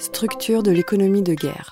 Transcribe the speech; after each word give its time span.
Structure 0.00 0.62
de 0.62 0.70
l'économie 0.70 1.20
de 1.20 1.34
guerre. 1.34 1.68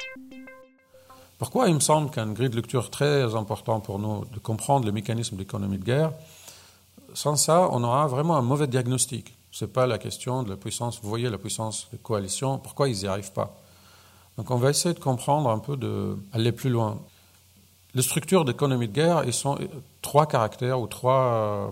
Pourquoi 1.38 1.66
il 1.68 1.74
me 1.74 1.80
semble 1.80 2.10
qu'un 2.10 2.30
grille 2.32 2.50
de 2.50 2.56
lecture 2.56 2.90
très 2.90 3.34
important 3.34 3.80
pour 3.80 3.98
nous 3.98 4.26
de 4.26 4.38
comprendre 4.38 4.84
le 4.84 4.92
mécanisme 4.92 5.36
de 5.36 5.40
l'économie 5.40 5.78
de 5.78 5.84
guerre 5.84 6.12
Sans 7.14 7.36
ça, 7.36 7.70
on 7.72 7.82
aura 7.82 8.06
vraiment 8.06 8.36
un 8.36 8.42
mauvais 8.42 8.66
diagnostic. 8.66 9.34
Ce 9.50 9.64
n'est 9.64 9.70
pas 9.70 9.86
la 9.86 9.96
question 9.96 10.42
de 10.42 10.50
la 10.50 10.58
puissance. 10.58 11.00
Vous 11.02 11.08
voyez 11.08 11.30
la 11.30 11.38
puissance 11.38 11.88
de 11.90 11.96
coalition, 11.96 12.58
pourquoi 12.58 12.90
ils 12.90 12.98
n'y 12.98 13.06
arrivent 13.06 13.32
pas? 13.32 13.56
Donc 14.36 14.50
on 14.50 14.56
va 14.56 14.68
essayer 14.68 14.94
de 14.94 15.00
comprendre 15.00 15.48
un 15.48 15.58
peu, 15.58 15.78
d'aller 15.78 16.52
plus 16.52 16.68
loin. 16.68 16.98
Les 17.94 18.02
structures 18.02 18.44
d'économie 18.44 18.86
de 18.86 18.92
guerre, 18.92 19.22
ils 19.24 19.32
sont 19.32 19.58
trois 20.02 20.26
caractères 20.26 20.78
ou 20.78 20.86
trois 20.86 21.22
euh, 21.22 21.68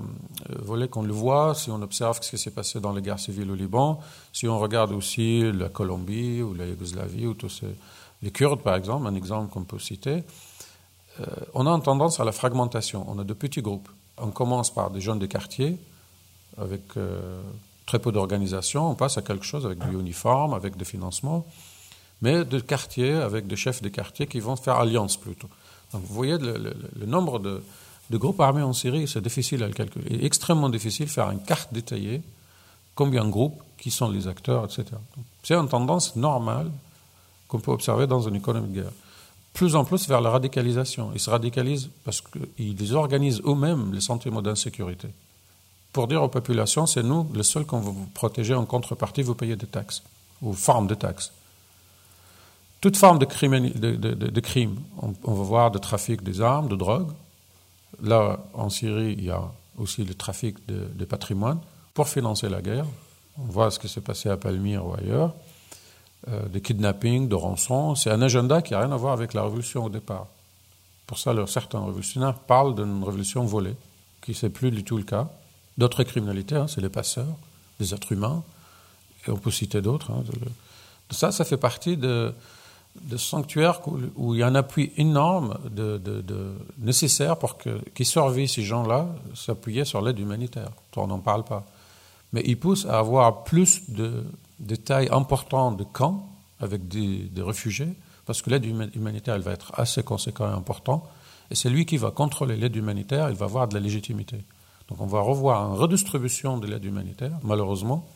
volets 0.60 0.88
qu'on 0.88 1.02
le 1.02 1.12
voit 1.12 1.54
si 1.54 1.70
on 1.70 1.82
observe 1.82 2.18
ce 2.22 2.30
qui 2.30 2.38
s'est 2.38 2.50
passé 2.50 2.80
dans 2.80 2.92
les 2.92 3.02
guerres 3.02 3.18
civiles 3.18 3.50
au 3.50 3.54
Liban, 3.54 4.00
si 4.32 4.48
on 4.48 4.58
regarde 4.58 4.92
aussi 4.92 5.42
la 5.52 5.68
Colombie 5.68 6.40
ou 6.40 6.54
la 6.54 6.66
Yougoslavie 6.66 7.26
ou 7.26 7.34
tous 7.34 7.50
ces, 7.50 7.66
les 8.22 8.30
Kurdes 8.30 8.62
par 8.62 8.76
exemple, 8.76 9.06
un 9.06 9.14
exemple 9.14 9.52
qu'on 9.52 9.64
peut 9.64 9.78
citer. 9.78 10.24
Euh, 11.20 11.26
on 11.52 11.66
a 11.66 11.70
une 11.70 11.82
tendance 11.82 12.18
à 12.18 12.24
la 12.24 12.32
fragmentation. 12.32 13.04
On 13.08 13.18
a 13.18 13.24
de 13.24 13.34
petits 13.34 13.62
groupes. 13.62 13.88
On 14.16 14.30
commence 14.30 14.72
par 14.72 14.90
des 14.90 15.02
jeunes 15.02 15.18
des 15.18 15.28
quartiers 15.28 15.76
avec 16.56 16.96
euh, 16.96 17.42
très 17.84 17.98
peu 17.98 18.10
d'organisation. 18.10 18.90
On 18.90 18.94
passe 18.94 19.18
à 19.18 19.22
quelque 19.22 19.44
chose 19.44 19.66
avec 19.66 19.78
du 19.86 19.94
uniforme, 19.98 20.54
avec 20.54 20.78
des 20.78 20.86
financements, 20.86 21.46
mais 22.22 22.46
de 22.46 22.58
quartiers 22.58 23.12
avec 23.12 23.46
des 23.46 23.56
chefs 23.56 23.82
de 23.82 23.90
quartiers 23.90 24.26
qui 24.26 24.40
vont 24.40 24.56
faire 24.56 24.76
alliance 24.76 25.18
plutôt 25.18 25.48
vous 25.98 26.14
voyez 26.14 26.38
le, 26.38 27.06
nombre 27.06 27.38
de, 27.38 27.62
groupes 28.12 28.40
armés 28.40 28.62
en 28.62 28.72
Syrie, 28.72 29.08
c'est 29.08 29.20
difficile 29.20 29.62
à 29.62 29.68
le 29.68 29.72
calculer. 29.72 30.06
Il 30.10 30.22
est 30.22 30.26
extrêmement 30.26 30.68
difficile 30.68 31.06
de 31.06 31.10
faire 31.10 31.30
une 31.30 31.42
carte 31.42 31.72
détaillée, 31.72 32.22
combien 32.94 33.24
de 33.24 33.30
groupes, 33.30 33.60
qui 33.78 33.90
sont 33.90 34.08
les 34.08 34.26
acteurs, 34.26 34.64
etc. 34.64 34.84
C'est 35.42 35.54
une 35.54 35.68
tendance 35.68 36.16
normale 36.16 36.70
qu'on 37.48 37.60
peut 37.60 37.70
observer 37.70 38.06
dans 38.06 38.20
une 38.20 38.36
économie 38.36 38.68
de 38.68 38.82
guerre. 38.82 38.92
Plus 39.52 39.76
en 39.76 39.84
plus 39.84 40.08
vers 40.08 40.20
la 40.20 40.30
radicalisation. 40.30 41.10
Ils 41.14 41.20
se 41.20 41.30
radicalisent 41.30 41.90
parce 42.04 42.22
qu'ils 42.22 42.94
organisent 42.94 43.42
eux-mêmes 43.46 43.92
les 43.92 44.00
sentiments 44.00 44.42
d'insécurité. 44.42 45.08
Pour 45.92 46.08
dire 46.08 46.22
aux 46.22 46.28
populations, 46.28 46.86
c'est 46.86 47.02
nous, 47.02 47.26
les 47.34 47.42
seuls 47.42 47.64
qu'on 47.64 47.80
veut 47.80 47.92
vous 47.92 48.08
protéger 48.12 48.54
en 48.54 48.66
contrepartie, 48.66 49.22
vous 49.22 49.34
payez 49.34 49.56
des 49.56 49.66
taxes, 49.66 50.02
ou 50.42 50.52
forme 50.52 50.86
de 50.86 50.94
taxes 50.94 51.32
toute 52.80 52.96
forme 52.96 53.18
de 53.18 53.24
crime, 53.24 53.70
de, 53.70 54.40
crime. 54.40 54.76
On, 55.00 55.32
va 55.32 55.42
voir 55.42 55.70
de 55.70 55.78
trafic 55.78 56.22
des 56.22 56.40
armes, 56.40 56.68
de 56.68 56.76
drogue. 56.76 57.10
Là, 58.02 58.38
en 58.52 58.68
Syrie, 58.68 59.14
il 59.18 59.24
y 59.24 59.30
a 59.30 59.42
aussi 59.78 60.04
le 60.04 60.14
trafic 60.14 60.56
de, 60.68 61.04
patrimoine 61.04 61.58
pour 61.94 62.08
financer 62.08 62.48
la 62.48 62.60
guerre. 62.60 62.86
On 63.38 63.44
voit 63.44 63.70
ce 63.70 63.78
qui 63.78 63.88
s'est 63.88 64.00
passé 64.00 64.28
à 64.28 64.36
Palmyre 64.36 64.86
ou 64.86 64.94
ailleurs. 64.94 65.34
Euh, 66.28 66.48
des 66.48 66.60
kidnappings, 66.60 67.28
de 67.28 67.34
rançons. 67.34 67.94
C'est 67.94 68.10
un 68.10 68.20
agenda 68.20 68.60
qui 68.60 68.72
n'a 68.72 68.80
rien 68.80 68.92
à 68.92 68.96
voir 68.96 69.12
avec 69.12 69.32
la 69.32 69.42
révolution 69.42 69.84
au 69.84 69.88
départ. 69.88 70.26
Pour 71.06 71.18
ça, 71.18 71.32
certains 71.46 71.84
révolutionnaires 71.84 72.34
parlent 72.34 72.74
d'une 72.74 73.04
révolution 73.04 73.44
volée, 73.44 73.76
qui 74.22 74.36
n'est 74.42 74.50
plus 74.50 74.70
du 74.70 74.82
tout 74.82 74.96
le 74.96 75.04
cas. 75.04 75.28
D'autres 75.78 76.02
criminalités, 76.02 76.56
hein, 76.56 76.66
c'est 76.66 76.80
les 76.80 76.88
passeurs, 76.88 77.36
les 77.78 77.94
êtres 77.94 78.10
humains, 78.10 78.42
et 79.26 79.30
on 79.30 79.36
peut 79.36 79.52
citer 79.52 79.80
d'autres. 79.80 80.10
Hein, 80.10 80.24
ça, 81.10 81.30
ça 81.30 81.44
fait 81.44 81.56
partie 81.56 81.96
de, 81.96 82.34
de 83.02 83.16
sanctuaires 83.16 83.80
où 84.16 84.34
il 84.34 84.40
y 84.40 84.42
a 84.42 84.46
un 84.46 84.54
appui 84.54 84.92
énorme 84.96 85.58
nécessaire 86.78 87.38
pour 87.38 87.56
que, 87.56 87.78
qui 87.94 88.04
survivent 88.04 88.48
ces 88.48 88.62
gens-là 88.62 89.08
s'appuyer 89.34 89.84
sur 89.84 90.00
l'aide 90.00 90.18
humanitaire. 90.18 90.70
On 90.96 91.06
n'en 91.06 91.18
parle 91.18 91.44
pas. 91.44 91.66
Mais 92.32 92.42
il 92.44 92.58
pousse 92.58 92.86
à 92.86 92.98
avoir 92.98 93.44
plus 93.44 93.88
de, 93.88 94.24
tailles 94.84 95.08
importantes 95.10 95.76
de 95.76 95.84
camps 95.84 96.28
avec 96.60 96.88
des, 96.88 97.30
réfugiés, 97.42 97.94
parce 98.24 98.42
que 98.42 98.50
l'aide 98.50 98.64
humanitaire, 98.64 99.34
elle 99.34 99.42
va 99.42 99.52
être 99.52 99.72
assez 99.78 100.02
conséquente 100.02 100.50
et 100.50 100.56
importante, 100.56 101.04
et 101.50 101.54
c'est 101.54 101.70
lui 101.70 101.86
qui 101.86 101.96
va 101.96 102.10
contrôler 102.10 102.56
l'aide 102.56 102.74
humanitaire, 102.74 103.30
il 103.30 103.36
va 103.36 103.44
avoir 103.44 103.68
de 103.68 103.74
la 103.74 103.80
légitimité. 103.80 104.38
Donc 104.88 105.00
on 105.00 105.06
va 105.06 105.20
revoir 105.20 105.70
une 105.70 105.78
redistribution 105.78 106.58
de 106.58 106.66
l'aide 106.66 106.84
humanitaire, 106.84 107.38
malheureusement, 107.42 108.06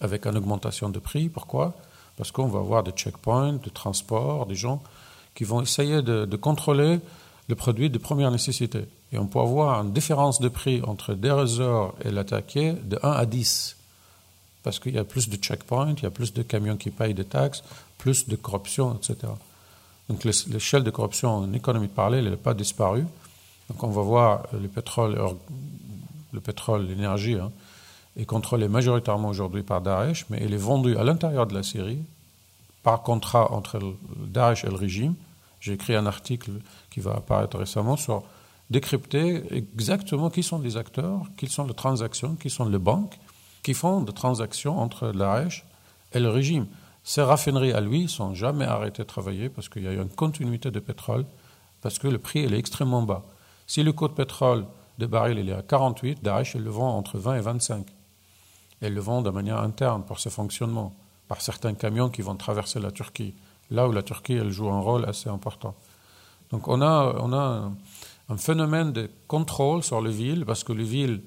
avec 0.00 0.26
une 0.26 0.36
augmentation 0.36 0.90
de 0.90 0.98
prix. 0.98 1.28
Pourquoi? 1.28 1.74
Parce 2.18 2.32
qu'on 2.32 2.48
va 2.48 2.58
avoir 2.58 2.82
des 2.82 2.90
checkpoints, 2.90 3.52
des 3.52 3.70
transports, 3.70 4.44
des 4.46 4.56
gens 4.56 4.82
qui 5.36 5.44
vont 5.44 5.62
essayer 5.62 6.02
de, 6.02 6.36
contrôler 6.36 6.98
le 7.48 7.54
produit 7.54 7.88
de 7.88 7.98
première 7.98 8.32
nécessité. 8.32 8.86
Et 9.12 9.18
on 9.18 9.26
peut 9.26 9.38
avoir 9.38 9.80
une 9.82 9.92
différence 9.92 10.40
de 10.40 10.48
prix 10.48 10.82
entre 10.82 11.14
des 11.14 11.30
réseaux 11.30 11.94
et 12.04 12.10
l'attaqué 12.10 12.72
de 12.72 12.98
1 13.02 13.10
à 13.10 13.24
10. 13.24 13.76
Parce 14.64 14.80
qu'il 14.80 14.96
y 14.96 14.98
a 14.98 15.04
plus 15.04 15.28
de 15.28 15.36
checkpoints, 15.36 15.94
il 15.96 16.02
y 16.02 16.06
a 16.06 16.10
plus 16.10 16.34
de 16.34 16.42
camions 16.42 16.76
qui 16.76 16.90
payent 16.90 17.14
des 17.14 17.24
taxes, 17.24 17.62
plus 17.96 18.28
de 18.28 18.34
corruption, 18.34 18.96
etc. 18.96 19.32
Donc 20.08 20.24
l'échelle 20.24 20.82
de 20.82 20.90
corruption 20.90 21.30
en 21.30 21.52
économie 21.52 21.86
de 21.86 21.92
parler, 21.92 22.18
elle 22.18 22.30
n'a 22.30 22.36
pas 22.36 22.54
disparu. 22.54 23.06
Donc 23.70 23.82
on 23.84 23.88
va 23.88 24.02
voir 24.02 24.42
le 24.52 24.66
pétrole, 24.66 25.16
le 26.32 26.40
pétrole, 26.40 26.86
l'énergie, 26.86 27.34
hein, 27.34 27.52
est 28.18 28.26
contrôlée 28.26 28.68
majoritairement 28.68 29.28
aujourd'hui 29.28 29.62
par 29.62 29.80
Daesh, 29.80 30.26
mais 30.28 30.38
elle 30.42 30.52
est 30.52 30.58
vendue 30.58 30.96
à 30.96 31.04
l'intérieur 31.04 31.46
de 31.46 31.54
la 31.54 31.62
Syrie 31.62 32.02
par 32.82 33.02
contrat 33.02 33.52
entre 33.52 33.80
Daesh 34.16 34.64
et 34.64 34.68
le 34.68 34.76
régime. 34.76 35.14
J'ai 35.60 35.72
écrit 35.72 35.94
un 35.94 36.06
article 36.06 36.50
qui 36.90 37.00
va 37.00 37.12
apparaître 37.12 37.58
récemment 37.58 37.96
sur 37.96 38.22
décrypter 38.70 39.42
exactement 39.52 40.30
qui 40.30 40.42
sont 40.42 40.58
les 40.58 40.76
acteurs, 40.76 41.22
qui 41.36 41.46
sont 41.46 41.66
les 41.66 41.74
transactions, 41.74 42.36
qui 42.36 42.50
sont 42.50 42.68
les 42.68 42.78
banques 42.78 43.18
qui 43.68 43.74
font 43.74 44.00
des 44.00 44.12
transactions 44.12 44.78
entre 44.78 45.12
Daesh 45.12 45.64
et 46.12 46.20
le 46.20 46.30
régime. 46.30 46.66
Ces 47.04 47.20
raffineries 47.20 47.72
à 47.72 47.80
lui 47.80 48.08
sont 48.08 48.34
jamais 48.34 48.64
arrêtées 48.64 49.02
de 49.02 49.08
travailler 49.08 49.50
parce 49.50 49.68
qu'il 49.68 49.82
y 49.82 49.88
a 49.88 49.92
une 49.92 50.08
continuité 50.08 50.70
de 50.70 50.80
pétrole, 50.80 51.26
parce 51.82 51.98
que 51.98 52.08
le 52.08 52.18
prix 52.18 52.40
est 52.40 52.52
extrêmement 52.52 53.02
bas. 53.02 53.24
Si 53.66 53.82
le 53.82 53.92
coût 53.92 54.08
de 54.08 54.14
pétrole 54.14 54.64
de 54.98 55.06
baril 55.06 55.46
est 55.46 55.52
à 55.52 55.60
48, 55.60 56.22
Daesh 56.22 56.54
le 56.54 56.70
vend 56.70 56.96
entre 56.96 57.18
20 57.18 57.36
et 57.36 57.40
25. 57.40 57.86
Elles 58.80 58.94
le 58.94 59.00
vendent 59.00 59.24
de 59.24 59.30
manière 59.30 59.58
interne 59.58 60.04
pour 60.04 60.18
ce 60.18 60.28
fonctionnement, 60.28 60.94
par 61.26 61.40
certains 61.40 61.74
camions 61.74 62.08
qui 62.08 62.22
vont 62.22 62.36
traverser 62.36 62.80
la 62.80 62.90
Turquie, 62.90 63.34
là 63.70 63.88
où 63.88 63.92
la 63.92 64.02
Turquie 64.02 64.34
elle 64.34 64.50
joue 64.50 64.70
un 64.70 64.80
rôle 64.80 65.04
assez 65.04 65.28
important. 65.28 65.74
Donc 66.50 66.68
on 66.68 66.80
a, 66.80 67.16
on 67.20 67.32
a 67.32 67.70
un, 68.28 68.36
phénomène 68.36 68.92
de 68.92 69.10
contrôle 69.26 69.82
sur 69.82 70.00
les 70.00 70.12
villes, 70.12 70.44
parce 70.46 70.64
que 70.64 70.72
les 70.72 70.84
villes, 70.84 71.22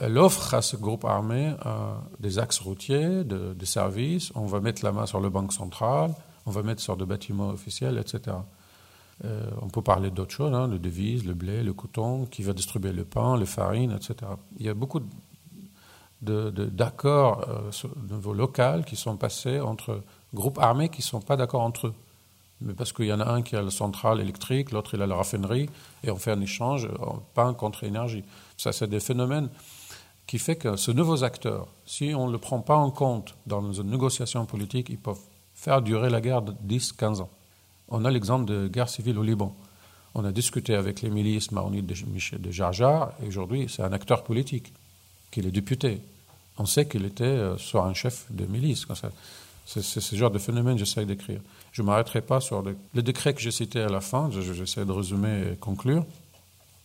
elles 0.00 0.16
offrent 0.16 0.54
à 0.54 0.62
ce 0.62 0.76
groupe 0.76 1.04
armé 1.04 1.54
euh, 1.66 1.94
des 2.20 2.38
axes 2.38 2.60
routiers, 2.60 3.24
des 3.24 3.66
services, 3.66 4.32
on 4.34 4.46
va 4.46 4.60
mettre 4.60 4.84
la 4.84 4.92
main 4.92 5.06
sur 5.06 5.20
le 5.20 5.28
banque 5.28 5.52
centrale, 5.52 6.14
on 6.46 6.50
va 6.50 6.62
mettre 6.62 6.80
sur 6.80 6.96
des 6.96 7.04
bâtiments 7.04 7.50
officiels, 7.50 7.98
etc. 7.98 8.36
Euh, 9.24 9.50
on 9.60 9.68
peut 9.68 9.82
parler 9.82 10.10
d'autres 10.10 10.32
choses, 10.32 10.54
hein, 10.54 10.66
le 10.66 10.78
devise, 10.78 11.24
le 11.24 11.34
blé, 11.34 11.62
le 11.62 11.72
coton, 11.72 12.26
qui 12.26 12.42
va 12.42 12.52
distribuer 12.52 12.92
le 12.92 13.04
pain, 13.04 13.36
les 13.36 13.46
farines, 13.46 13.92
etc. 13.92 14.16
Il 14.58 14.66
y 14.66 14.68
a 14.68 14.74
beaucoup 14.74 15.00
de 15.00 15.06
d'accords 16.22 17.46
de, 17.46 17.88
euh, 17.88 18.14
niveau 18.14 18.32
local 18.32 18.84
qui 18.84 18.96
sont 18.96 19.16
passés 19.16 19.60
entre 19.60 20.02
groupes 20.32 20.58
armés 20.58 20.88
qui 20.88 21.00
ne 21.00 21.06
sont 21.06 21.20
pas 21.20 21.36
d'accord 21.36 21.62
entre 21.62 21.88
eux. 21.88 21.94
Mais 22.60 22.74
parce 22.74 22.92
qu'il 22.92 23.06
y 23.06 23.12
en 23.12 23.20
a 23.20 23.28
un 23.28 23.42
qui 23.42 23.56
a 23.56 23.62
la 23.62 23.70
centrale 23.70 24.20
électrique, 24.20 24.70
l'autre 24.70 24.94
il 24.94 25.02
a 25.02 25.06
la 25.06 25.16
raffinerie, 25.16 25.68
et 26.04 26.10
on 26.10 26.16
fait 26.16 26.30
un 26.30 26.40
échange, 26.40 26.88
pain 27.34 27.54
contre 27.54 27.84
énergie. 27.84 28.24
Ça, 28.56 28.72
c'est 28.72 28.86
des 28.86 29.00
phénomènes 29.00 29.48
qui 30.26 30.38
font 30.38 30.54
que 30.54 30.76
ces 30.76 30.94
nouveaux 30.94 31.24
acteurs, 31.24 31.66
si 31.84 32.14
on 32.14 32.28
ne 32.28 32.32
le 32.32 32.38
prend 32.38 32.60
pas 32.60 32.76
en 32.76 32.90
compte 32.90 33.34
dans 33.46 33.72
une 33.72 33.90
négociation 33.90 34.46
politique, 34.46 34.88
ils 34.90 34.98
peuvent 34.98 35.18
faire 35.54 35.82
durer 35.82 36.08
la 36.08 36.20
guerre 36.20 36.42
de 36.42 36.52
10-15 36.66 37.22
ans. 37.22 37.30
On 37.88 38.04
a 38.04 38.10
l'exemple 38.10 38.44
de 38.46 38.68
guerre 38.68 38.88
civile 38.88 39.18
au 39.18 39.22
Liban. 39.22 39.54
On 40.14 40.24
a 40.24 40.32
discuté 40.32 40.74
avec 40.74 41.02
les 41.02 41.10
milices 41.10 41.50
maronites 41.50 41.86
de, 41.86 42.36
de 42.38 42.50
Jarjar, 42.50 43.12
et 43.22 43.26
aujourd'hui, 43.26 43.66
c'est 43.68 43.82
un 43.82 43.92
acteur 43.92 44.22
politique, 44.22 44.72
qu'il 45.32 45.46
est 45.46 45.50
député 45.50 46.00
on 46.58 46.66
sait 46.66 46.86
qu'il 46.86 47.04
était 47.04 47.24
euh, 47.24 47.56
soit 47.58 47.84
un 47.84 47.94
chef 47.94 48.26
de 48.30 48.46
milice. 48.46 48.86
C'est 49.64 49.82
ce 49.82 50.16
genre 50.16 50.30
de 50.30 50.38
phénomène 50.38 50.74
que 50.74 50.84
j'essaie 50.84 51.06
d'écrire. 51.06 51.40
Je 51.72 51.82
ne 51.82 51.86
m'arrêterai 51.86 52.20
pas 52.20 52.40
sur 52.40 52.62
le, 52.62 53.02
décret 53.02 53.32
que 53.32 53.40
j'ai 53.40 53.50
cité 53.50 53.80
à 53.80 53.88
la 53.88 54.00
fin, 54.00 54.30
j'essaie 54.30 54.84
de 54.84 54.92
résumer 54.92 55.52
et 55.52 55.56
conclure. 55.56 56.04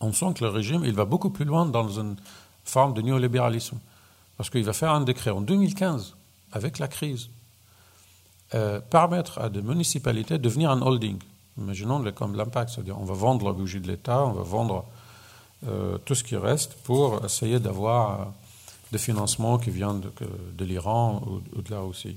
On 0.00 0.12
sent 0.12 0.34
que 0.36 0.44
le 0.44 0.50
régime, 0.50 0.84
il 0.84 0.94
va 0.94 1.04
beaucoup 1.04 1.30
plus 1.30 1.44
loin 1.44 1.66
dans 1.66 1.88
une 1.88 2.16
forme 2.64 2.94
de 2.94 3.02
néolibéralisme. 3.02 3.78
Parce 4.36 4.48
qu'il 4.48 4.64
va 4.64 4.72
faire 4.72 4.92
un 4.92 5.00
décret 5.00 5.30
en 5.30 5.40
2015, 5.40 6.14
avec 6.52 6.78
la 6.78 6.88
crise, 6.88 7.28
euh, 8.54 8.80
permettre 8.80 9.38
à 9.40 9.50
des 9.50 9.60
municipalités 9.60 10.38
de 10.38 10.42
devenir 10.42 10.70
un 10.70 10.80
holding. 10.80 11.18
Imaginons 11.58 12.02
comme 12.12 12.36
l'impact, 12.36 12.70
c'est-à-dire 12.70 12.98
on 12.98 13.04
va 13.04 13.14
vendre 13.14 13.46
la 13.46 13.52
bougie 13.52 13.80
de 13.80 13.88
l'État, 13.88 14.24
on 14.24 14.32
va 14.32 14.42
vendre 14.42 14.86
euh, 15.66 15.98
tout 16.04 16.14
ce 16.14 16.22
qui 16.22 16.36
reste 16.36 16.74
pour 16.84 17.24
essayer 17.24 17.58
d'avoir 17.58 18.32
de 18.92 18.98
financement 18.98 19.58
qui 19.58 19.70
vient 19.70 19.94
de, 19.94 20.64
l'Iran 20.64 21.22
ou, 21.26 21.60
de 21.60 21.70
là 21.70 21.82
aussi. 21.82 22.16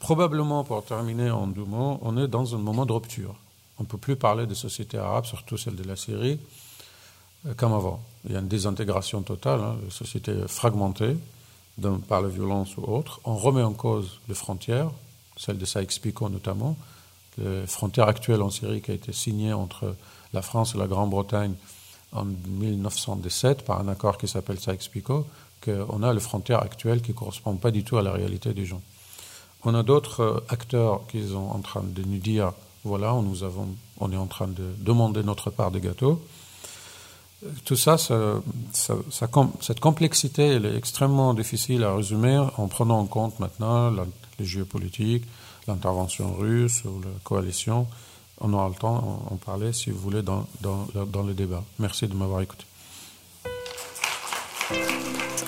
Probablement, 0.00 0.64
pour 0.64 0.84
terminer 0.84 1.30
en 1.30 1.46
deux 1.46 1.64
mots, 1.64 1.98
on 2.02 2.16
est 2.18 2.28
dans 2.28 2.54
un 2.54 2.58
moment 2.58 2.84
de 2.84 2.92
rupture. 2.92 3.34
On 3.78 3.84
ne 3.84 3.88
peut 3.88 3.96
plus 3.96 4.16
parler 4.16 4.46
de 4.46 4.54
société 4.54 4.98
arabe, 4.98 5.24
surtout 5.24 5.56
celle 5.56 5.76
de 5.76 5.84
la 5.84 5.96
Syrie, 5.96 6.40
euh, 7.46 7.54
comme 7.54 7.72
avant. 7.72 8.02
Il 8.24 8.32
y 8.32 8.36
a 8.36 8.40
une 8.40 8.48
désintégration 8.48 9.22
totale, 9.22 9.60
hein, 9.60 9.76
une 9.84 9.90
société 9.90 10.34
fragmentée 10.48 11.16
par 12.08 12.20
la 12.20 12.28
violence 12.28 12.76
ou 12.76 12.82
autre. 12.82 13.20
On 13.24 13.36
remet 13.36 13.62
en 13.62 13.72
cause 13.72 14.18
les 14.28 14.34
frontières, 14.34 14.90
celle 15.36 15.58
de 15.58 15.64
Sykes-Picot 15.64 16.28
notamment, 16.28 16.76
la 17.38 17.68
frontière 17.68 18.08
actuelle 18.08 18.42
en 18.42 18.50
Syrie 18.50 18.82
qui 18.82 18.90
a 18.90 18.94
été 18.94 19.12
signée 19.12 19.52
entre 19.52 19.94
la 20.32 20.42
France 20.42 20.74
et 20.74 20.78
la 20.78 20.88
Grande-Bretagne 20.88 21.54
en 22.12 22.24
1917 22.24 23.64
par 23.64 23.80
un 23.80 23.88
accord 23.88 24.18
qui 24.18 24.28
s'appelle 24.28 24.58
Sykes-Picot, 24.58 25.26
qu'on 25.64 26.02
a 26.02 26.12
la 26.12 26.20
frontière 26.20 26.62
actuelle 26.62 27.02
qui 27.02 27.12
ne 27.12 27.16
correspond 27.16 27.56
pas 27.56 27.70
du 27.70 27.84
tout 27.84 27.98
à 27.98 28.02
la 28.02 28.12
réalité 28.12 28.54
des 28.54 28.64
gens. 28.64 28.80
On 29.64 29.74
a 29.74 29.82
d'autres 29.82 30.20
euh, 30.20 30.40
acteurs 30.48 31.06
qui 31.08 31.28
sont 31.28 31.36
en 31.36 31.60
train 31.60 31.82
de 31.82 32.02
nous 32.02 32.18
dire 32.18 32.52
voilà, 32.84 33.12
nous 33.12 33.42
avons, 33.42 33.68
on 33.98 34.12
est 34.12 34.16
en 34.16 34.26
train 34.26 34.46
de 34.46 34.74
demander 34.78 35.22
notre 35.22 35.50
part 35.50 35.70
de 35.70 35.78
gâteau. 35.78 36.22
Tout 37.64 37.76
ça, 37.76 37.96
cette 37.98 39.80
complexité, 39.80 40.46
elle 40.46 40.66
est 40.66 40.76
extrêmement 40.76 41.34
difficile 41.34 41.84
à 41.84 41.94
résumer 41.94 42.36
en 42.56 42.66
prenant 42.66 42.98
en 42.98 43.06
compte 43.06 43.38
maintenant 43.38 43.90
les 44.38 44.44
géopolitiques, 44.44 45.24
l'intervention 45.68 46.34
russe 46.34 46.82
ou 46.84 47.00
la 47.00 47.10
coalition. 47.22 47.86
On 48.40 48.52
aura 48.52 48.68
le 48.68 48.74
temps 48.74 49.22
d'en 49.30 49.36
parler, 49.36 49.72
si 49.72 49.90
vous 49.90 49.98
voulez, 49.98 50.22
dans, 50.22 50.46
dans 50.60 51.22
le 51.22 51.34
débat. 51.34 51.64
Merci 51.78 52.06
de 52.06 52.14
m'avoir 52.14 52.40
écouté. 52.40 52.64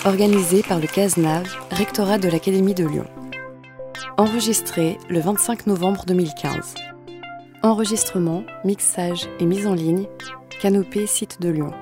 Organisé 0.04 0.62
par 0.62 0.78
le 0.80 0.86
CASNAV, 0.86 1.46
rectorat 1.70 2.18
de 2.18 2.28
l'Académie 2.28 2.74
de 2.74 2.86
Lyon. 2.86 3.06
Enregistré 4.16 4.98
le 5.10 5.20
25 5.20 5.66
novembre 5.66 6.04
2015. 6.06 6.74
Enregistrement, 7.62 8.42
mixage 8.64 9.28
et 9.38 9.44
mise 9.44 9.66
en 9.66 9.74
ligne, 9.74 10.06
Canopée 10.62 11.06
Site 11.06 11.42
de 11.42 11.50
Lyon. 11.50 11.72